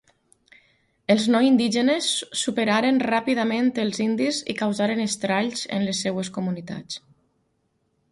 [1.15, 2.07] Els no-indígenes
[2.43, 6.99] superaren ràpidament els indis i causaren estralls en les seves comunitats.